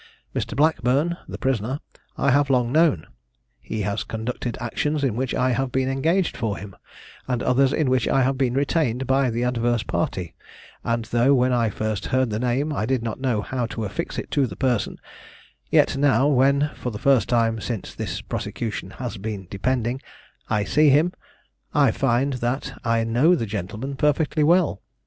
Mr. 0.33 0.55
Blackburn 0.55 1.15
(the 1.27 1.37
prisoner) 1.37 1.79
I 2.17 2.31
have 2.31 2.49
long 2.49 2.71
known; 2.71 3.05
he 3.59 3.81
has 3.83 4.03
conducted 4.03 4.57
actions 4.59 5.03
in 5.03 5.15
which 5.15 5.35
I 5.35 5.51
have 5.51 5.71
been 5.71 5.87
engaged 5.89 6.35
for 6.35 6.57
him, 6.57 6.75
and 7.27 7.43
others 7.43 7.71
in 7.71 7.87
which 7.87 8.07
I 8.07 8.23
have 8.23 8.35
been 8.35 8.55
retained 8.55 9.05
by 9.05 9.29
the 9.29 9.43
adverse 9.43 9.83
party: 9.83 10.33
and 10.83 11.05
though 11.05 11.35
when 11.35 11.53
I 11.53 11.69
first 11.69 12.07
heard 12.07 12.31
the 12.31 12.39
name 12.39 12.73
I 12.73 12.87
did 12.87 13.03
not 13.03 13.21
know 13.21 13.43
how 13.43 13.67
to 13.67 13.85
affix 13.85 14.17
it 14.17 14.31
to 14.31 14.47
the 14.47 14.55
person, 14.55 14.97
yet 15.69 15.95
now, 15.95 16.27
when 16.27 16.71
(for 16.73 16.89
the 16.89 16.97
first 16.97 17.29
time 17.29 17.61
since 17.61 17.93
this 17.93 18.21
prosecution 18.21 18.89
has 18.97 19.17
been 19.17 19.45
depending) 19.51 20.01
I 20.49 20.63
see 20.63 20.89
him, 20.89 21.13
I 21.75 21.91
find 21.91 22.33
that 22.41 22.73
I 22.83 23.03
know 23.03 23.35
the 23.35 23.45
gentleman 23.45 23.95
perfectly 23.97 24.43
well. 24.43 24.81